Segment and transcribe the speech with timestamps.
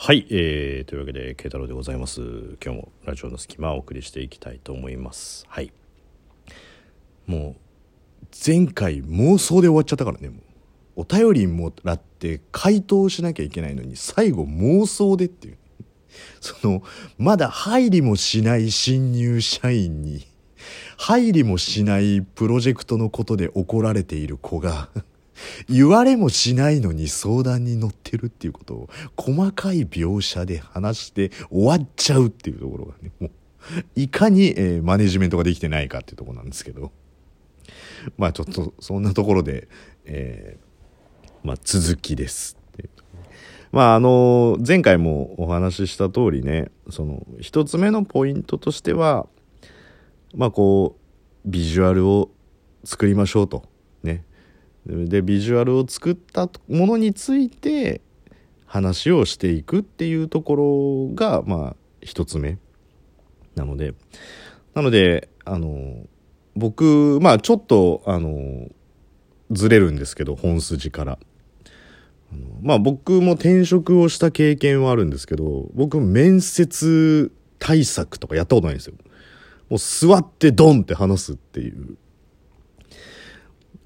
[0.00, 2.20] はい、えー、というわけで慶太郎でございます。
[2.64, 5.44] 今日もラジオの隙間をお送りしていきたいと思います。
[5.48, 5.72] はい。
[7.26, 7.56] も
[8.22, 10.36] う前回妄想で終わっちゃったからねも
[10.96, 11.00] う。
[11.00, 15.58] お便りもらって回答しなきゃいけないのに最後妄想でっていう。
[16.40, 16.84] その
[17.18, 20.28] まだ入りもしない新入社員に
[20.96, 24.90] 入りもしないプロジェクトのことで怒られている子が
[25.68, 33.30] 言われもしないのに相談に乗ってるっていうことを細かい描写で話して終わっちゃうっていうところがねもう
[33.94, 36.92] いかに、えーマネジメントができてないかっていうところなんですけど。
[38.16, 39.68] まあちょっとそんなところで、
[40.04, 40.68] えー
[41.46, 42.56] まあ続きです
[43.70, 49.28] まああの前回もお話しした通りねその一つ目のポイントとしては
[50.34, 52.30] まあこうビジュアルを
[52.84, 53.64] 作りましょうと。
[54.88, 58.00] でビジュアルを作ったものについて
[58.64, 62.58] 話をしていくっていうところがまあ一つ目
[63.54, 63.94] なので
[64.74, 66.06] なのであの
[66.56, 68.68] 僕まあちょっとあの
[69.50, 71.18] ずれるんですけど本筋から。
[72.60, 78.94] まあ僕も転職をした経験はあるんですけど僕面接対策とかやったことないんですよ。
[79.70, 81.96] もう座ってドンって話すっていう。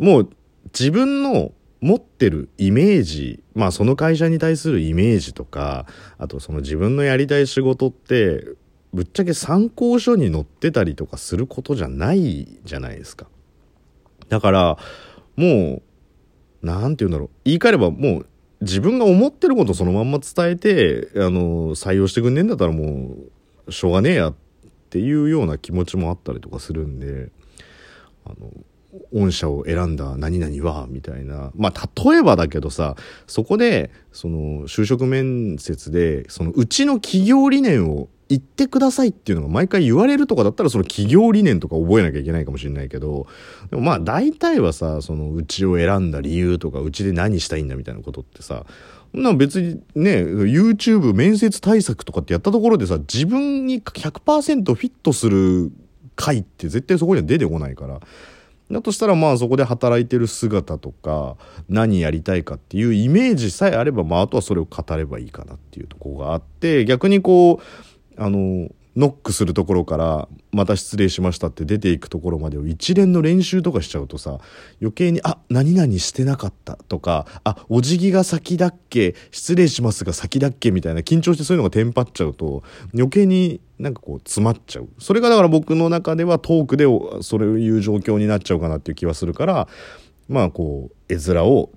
[0.00, 0.30] もう
[0.66, 5.86] 自分の持ってるイメージ、まあその会社に対するイメージとか、
[6.18, 8.44] あとその自分のやりたい仕事って、
[8.92, 13.26] ぶっちゃけ参考書に載ってたりとかすることじゃないじゃないですか。
[14.28, 14.78] だから、
[15.36, 15.82] も
[16.62, 17.30] う、なんて言うんだろう。
[17.44, 18.26] 言い換えればもう
[18.60, 23.16] 自分が思ってることそのまんま伝えて、あの、採用してくんねえんだったらも
[23.66, 24.34] う、しょうがねえやっ
[24.88, 27.30] ていうような気持ちもあったりとかするんで、
[28.24, 28.36] あの、
[29.12, 32.94] 御社を選んだ何々はみたいなまあ例えばだけどさ
[33.26, 43.26] そこでその就職面接でそのうちの企業理念を言ってくださいっていうのが毎回言われるとかだったらその企業理念とか覚えなきゃいけないかもしれないけど
[43.70, 48.64] でもまあ大体はさそのうちを選んだ理由とかうちで何したいんだみたいなことってさ
[49.12, 55.70] な別にね YouTube 面接対策とかってやったところでさ自分に100%フィットする
[56.16, 58.00] 回って絶対そこには出てこないから。
[58.72, 61.36] だとしたらまあそこで働いてる姿とか
[61.68, 74.38] 何やりたいかっていうイメージさえあればまああとはそれを語ればいいかなっていうとこがあって逆にこうあのノックするところからまた失礼しましたって出ていくところまでを一連の練習とかしちゃうとさ
[74.80, 84.88] 余計にあ何々してなかったとかあお辞儀が先だっけ失礼しますが先だっけみたいな緊張してそういうのがテンパっちゃうと余計になんかこう詰まっちゃう。
[84.98, 86.84] それがだから僕の中ではトークで
[87.22, 89.68] そういう状況になっちゃうかなっていう気はするから
[90.28, 91.70] まあこう絵面を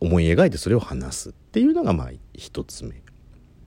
[0.00, 3.05] 思い描いてそれを話すっていうのがまあ一つ目。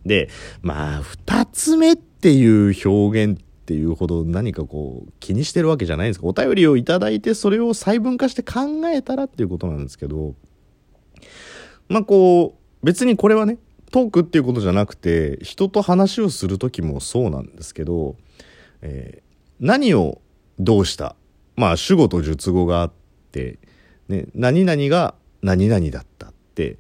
[0.06, 0.30] で
[0.62, 10.36] まあ二つ目っていう表現っていうほど何かこう気にしてるわけじゃないんですけどお便りをいただいてそれを細分化して考えたらっていうことなんですけど
[11.88, 13.58] まあこう別にこれはね
[13.92, 18.16] トークっていうことじゃなくて人と話をする時もそうなんですけど、
[18.82, 19.30] えー
[19.62, 20.22] 何を
[20.58, 21.18] どうした？
[21.58, 22.94] まあ主語と述語があっ
[23.34, 23.60] て、
[24.08, 26.78] ね、何々が何々だったって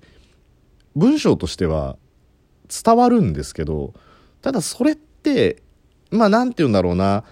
[0.95, 1.97] 文章としては
[2.69, 3.93] 伝わるんですけど
[4.41, 5.61] ただそれって
[6.11, 7.23] まあなんて言うんだろうな、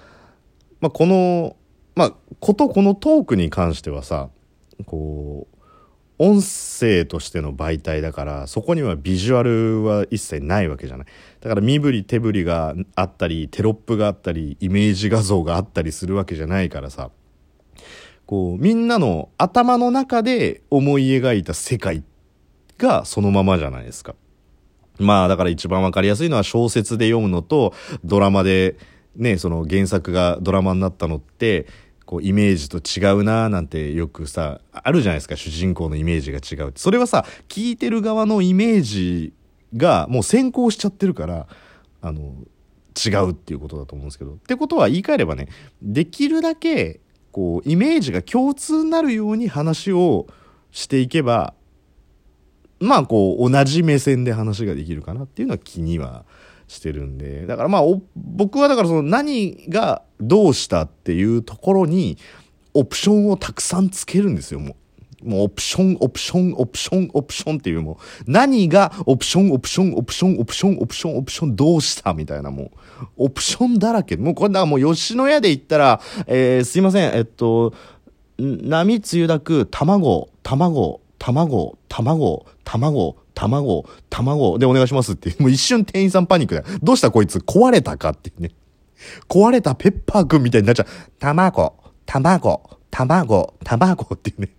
[0.81, 1.55] まあ、この
[1.95, 4.29] まあことこのトークに関してはさ
[4.85, 5.57] こう
[6.19, 11.07] 音声としての媒体だからそこにはビジュアルは一切ないわけじゃない。
[11.41, 17.11] だから身振り手振りがあったりテロップがあったりイメージ画像があったりするわけじゃないからさ
[18.25, 22.03] こうみんなの頭の中で思い描いた世界
[22.79, 24.15] がそのままじゃないですか。
[24.99, 28.77] まあだから一番わかりやすいのは小説で読むのとドラマで
[29.15, 31.67] ねその原作がドラマになったのって
[32.05, 35.35] こうイメージと違うなーなんてよくさあるじゃないですか。
[35.35, 39.33] 主人公のイメージが違うそれはさ聞いてる側のイメージ
[39.75, 41.47] がもう先行しちゃってるから
[42.01, 42.33] あの
[42.95, 44.33] 違うっていうことだと思うんですけど。
[44.33, 45.49] ってことは言い換えればね
[45.81, 47.01] できるだけ
[47.31, 50.27] こうイメージが共通になるように話を
[50.71, 51.53] していけば
[52.79, 56.25] まあこう同じ目線で話ができるかなっていうのは気には
[56.67, 57.81] してるんでだからまあ
[58.15, 62.17] 僕はだからその何がどうしたっていうところに
[62.73, 64.75] オプションをたくさんつけるんですよもう。
[65.23, 72.69] もうオプション、オプション、オプション、オプションっていうもう、何がオプション、オプション、オプション、オプション、オプション、オプション、どうしたみたいなもう、
[73.17, 74.15] オプションだらけ。
[74.15, 77.73] もうこれだからもう吉野家で言ったら、えー、すいません、えっと、
[78.37, 86.67] 並つゆだく、卵、卵、卵、卵、卵、卵、卵でお願いしますって、 もう一瞬店員さんパニックだよ。
[86.83, 87.37] どうしたこいつ？
[87.37, 88.51] 壊れたかってね。
[89.29, 90.87] 壊れたペッパーくんみたいになっちゃう。
[91.17, 91.75] 卵、
[92.05, 94.49] 卵、卵、卵っていうね。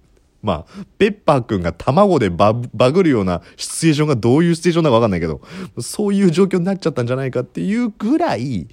[0.40, 5.42] まあ、ペッパーくんが卵でバグるようなシチュエーションがどういうシチュエーションなのかわかんないけど、
[5.80, 8.68] そういう状況になっちゃったんじゃないかっていうぐらい、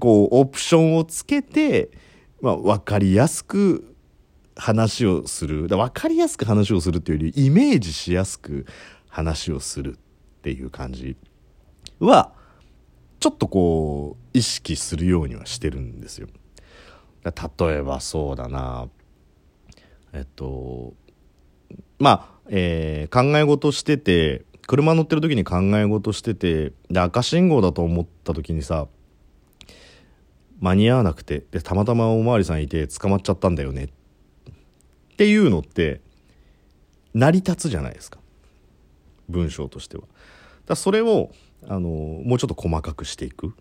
[0.00, 1.90] こう、オプションをつけて、
[2.40, 3.91] まあ、わかりやすく
[4.56, 5.68] 話をする。
[5.68, 8.66] だわかりやすく話をするっていうより、イメージしやすく
[9.08, 11.16] 話をするっていう感じ
[11.98, 12.32] は、
[13.20, 16.28] ちょっとこう、意識するようにはしてるんですよ。
[17.24, 18.88] 例えばそうだな
[20.12, 20.94] えっと
[21.98, 28.88] まあ、えー、考え事してて車乗ってる時に考え事しててで赤信号だと思った時にさ
[30.60, 33.88] 間に合わなくてでたまたまおまわりさんいて捕まっちゃったんだよねっ
[35.22, 36.00] ていうのって
[37.14, 38.18] 成り立つじゃないですか
[39.28, 40.02] 文章としては。
[40.66, 41.30] だそれを
[41.68, 43.54] あのもうちょっと細かくしていく。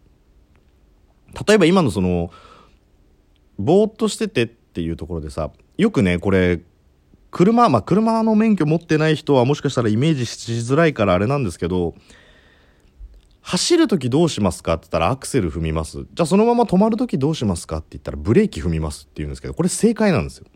[1.48, 2.32] 例えば今のその
[3.60, 6.62] ぼーっとしててっていうところでさよくねこれ
[7.30, 11.94] 車まあ車の免許持ってない人はもしかしたらイメージしづらいからあれなんですけど
[13.42, 20.48] 走る時どうしますかって言ったらアクセル踏みますじゃあそのまま止まる時どうしますかって言ったらブレーキ踏みますって言うんですけどこれ正解なんですよ。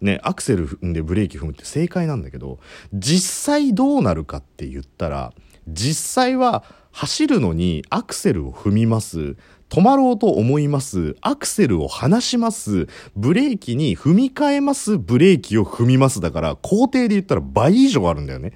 [0.00, 2.58] ね、アクセル踏んでブレーキ踏むって正解なんだけど
[2.94, 5.32] 実際どうなるかって言ったら
[5.68, 9.36] 実際は走るのにアクセルを踏みます
[9.70, 11.16] 止まろうと思います。
[11.20, 12.88] アクセルを離します。
[13.14, 14.98] ブレーキに踏み替えます。
[14.98, 16.20] ブレーキを踏みます。
[16.20, 18.52] だから、工程で言ったら倍以上あるんだよね。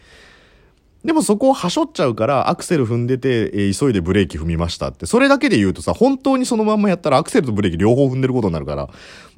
[1.05, 5.07] でもそこをはしょっちゃうから、アクセル踏んでて、えー、急いでブレーキ踏みましたって。
[5.07, 8.89] それだけで言うとさ、本当にそのまんまやったらアクセルとブレーキ両方踏んでることになるから、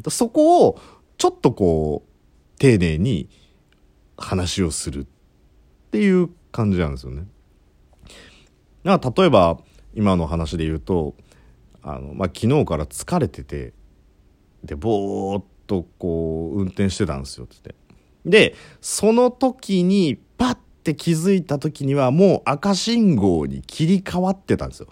[0.09, 0.81] そこを、
[1.18, 3.28] ちょっとこう、丁寧に
[4.16, 5.06] 話をするっ
[5.90, 7.26] ていう感じなんですよね。
[8.84, 9.58] だから例えば、
[9.94, 11.14] 今の話で言うと、
[11.86, 13.72] あの、まあ、昨日から疲れてて
[14.64, 17.74] でぼーっとこう運転してたんですよって
[18.24, 24.88] でその時にパッて気づいた時にはもう赤信号に切り替わってたんですよ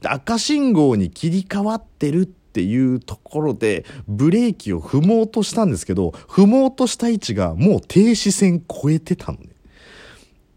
[0.00, 9.50] で赤信号に切り替わってるっていうところでブレーキを踏もうとしたんですけど踏もうとした位置がもう停止線超えてたのね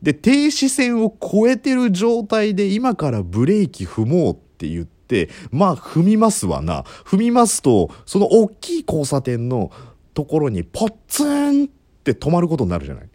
[0.01, 6.81] で停止線を超えてる状態で今からブレーキ踏もうって言って、まあ踏みますわな。
[7.05, 9.71] 踏みますと、その大きい交差点の
[10.15, 11.67] ところにポッツンっ
[12.03, 13.09] て止まることになるじゃない。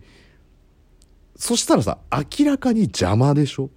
[1.34, 3.68] そしたらさ、明らかに邪魔でしょ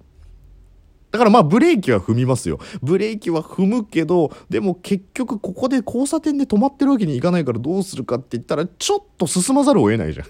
[1.11, 2.59] だからまあブレーキは踏みますよ。
[2.81, 10.25] ブレーキは踏むけど、でも結局ここで交差点で止まってるわけにいかないからどうするかって言ったら、ちょっと進まざるを得ないじゃん。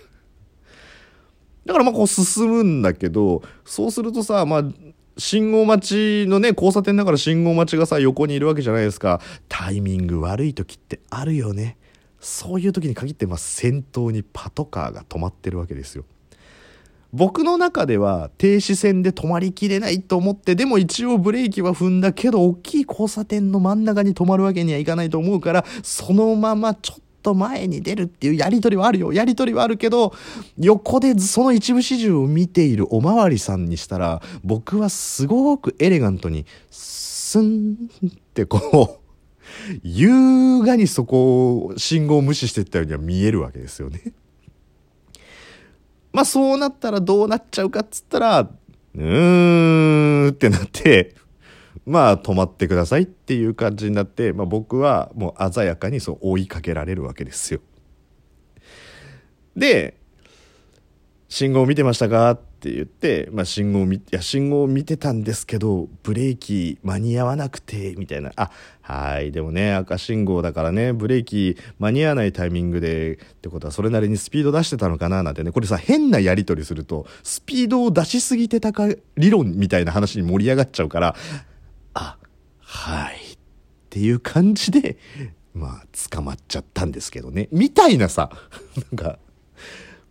[1.65, 4.63] だからまあこう進むんだけど、そうするとさ、まあ
[5.17, 9.19] 信号待ちのね、交差点だから信号待ちがさ、横にいるわけじゃないですか。
[9.49, 11.77] タイミング悪い時ってあるよね。
[12.21, 16.05] そういう時に限って、まあ、先頭にパトカーが止まってるわけですよ。
[17.11, 29.11] 僕の中では停止線で止まりきれないと思って、でも一応ブレーキは踏んだけど、大きい交差点の真ん中に止まるわけにはいかないと思うから、そのままちょっと前に出るっていうやりとりはあるよ。
[29.11, 30.13] やりとりはあるけど、
[30.59, 44.01] 横でその一部始終を見ているおまわりさんにしたら、僕はすごくエレガントに、スンってこう、優雅にそこを信号を無視していったようには見えるわけですよね。
[46.11, 51.15] まあそうなったらどうなっちゃうかっつったら、うーんってなって、
[51.85, 57.61] まあ止まってくださいっていう感じになって、まあ、僕はもう鮮やかにそう追いかけられるわけですよ。
[59.55, 59.97] で
[61.27, 62.39] 信号見てましたか？
[62.59, 68.51] って言って、まあ、信号見いや信号を見てたんですけどブレーキ間に合わなくてみたいなあ
[68.81, 81.15] はいでもね赤信号だからねブレーキ間に合わないタイミングでってことはそれなりにスピード出してたのかななんてねこれさ変なやり取りするとスピードを出しすぎてたか理論みたいな話に盛り上がっちゃうから
[81.93, 82.17] あ、
[82.59, 83.15] はい。
[83.15, 83.37] っ
[83.89, 84.97] ていう感じで、
[85.53, 87.49] まあ、捕まっちゃったんですけどね。
[87.51, 88.29] みたいなさ、
[88.75, 89.17] なんか、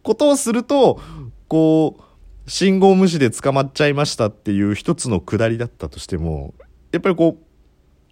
[0.03, 1.01] ことをすると、
[1.47, 2.03] こう、
[2.49, 6.55] 信号無視で捕まっちゃいましたっていう一つのくだりだったとしても、
[6.93, 7.45] やっぱりこう、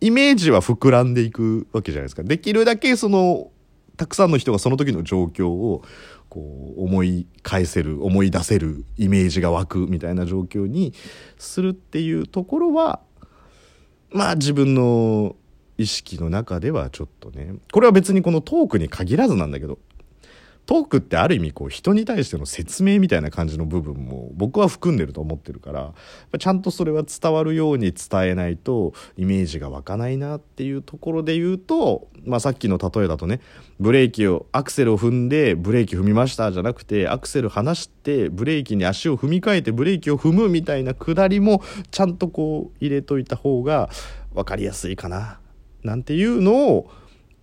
[0.00, 2.22] イメージは膨らんでいくわけじゃないですか。
[2.22, 3.50] できるだけその、
[3.96, 5.82] たくさんの人がその時の状況を
[6.28, 10.92] こう思い返せる思い出せるイメージが湧くみたいな状況に
[11.38, 13.00] するっていうところは
[14.10, 15.36] まあ自分の
[15.78, 19.78] 意識の中ではちょっとねこれは別にこのトークに限らずなんだけど
[20.66, 25.94] トークってある意味こう人に対しての説明みたいな感じの部分も僕は含んでると思ってるから
[26.38, 33.40] ちゃんとそれは伝わるように伝えないとイメージが湧かないなっていうところで言うと、まあ、さっきの例えだとね
[33.78, 43.88] ブレーキをアクセルを踏んでブレーキ踏みましたじゃなくてアクセル離してブレーキに足を踏み替えてブレーキを踏むみたいなくだりもちゃんとこう入れといた方が
[44.34, 45.38] 分かりやすいかな
[45.84, 46.90] なんていうのを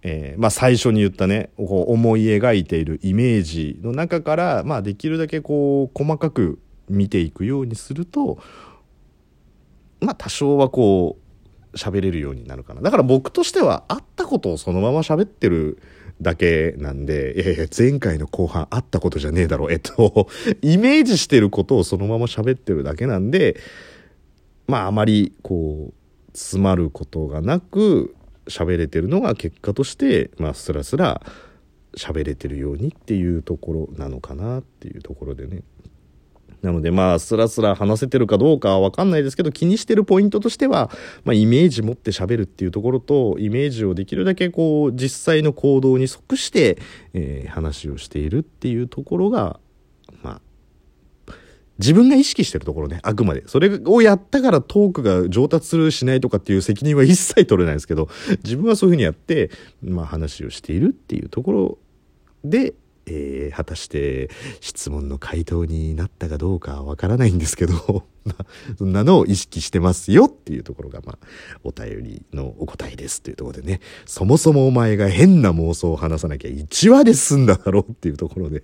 [0.03, 8.37] えー、まあ、最初に言ったねこう思い描いているイメージの中から、まあ、できるだけこう細かく見ていくようにすると
[10.01, 11.23] まあ多少はこう
[11.77, 12.81] 喋れるようになるかな。
[12.81, 15.81] だから僕としてはあったことをそのまま喋ってる
[16.21, 20.27] だけなんで、いやいや、前回の後半あったことじゃねえだろ、えっと、
[20.61, 23.57] イメージしてることをそのまま喋ってるだけなんで、
[24.67, 28.15] まああまりこう、詰まることがなく、
[28.47, 31.21] 喋れてるのが結果として、まあ、スラスラ
[31.95, 35.63] 喋れてるようにっていうところなのかなっていうところでね。
[36.61, 40.89] なのでまあスラスラ話せてるかどうかは分かんないですけど気にしてるポイントとしては、
[41.25, 46.77] まあ、イメージ持って喋るっていうところとイメージをできるだけこう実際の行動に即して、
[47.13, 49.59] えー、話をしているっていうところが
[51.79, 53.43] 自分が意識してるところね、あくまで。
[53.47, 58.09] それをやったからトークが上達するしないとかっていう責任は一切取れないですけど、
[58.43, 59.49] 自分はそういうふうにやって、
[59.81, 61.77] まあ話をしているっていうところ
[62.43, 62.73] で、
[63.05, 64.29] えー、果たして
[64.61, 68.05] 質問の回答になったかどうかわからないんですけど、
[68.77, 71.27] そんなのを意識してますよっていうところが、まあ、
[71.63, 78.63] お便りのお答えですというところでね、そもそもお前が変な妄想を話さなきゃ1話で済んだだろうっていうところで、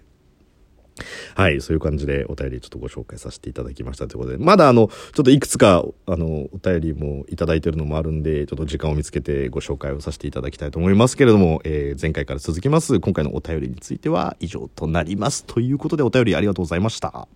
[1.39, 15.45] はい、そういう感じでお便りちょっとご紹介させていただきましたということで、まだあの、ちょっといくつか、あの、お便りもいただいてるのもあるんで、ちょっと時間を見つけてご紹介をさせていただきたいと思いますけれども、えー、前回から続きます、今回のお便りについては以上となります。
[15.45, 17.29] ということでお便りありがとうございました。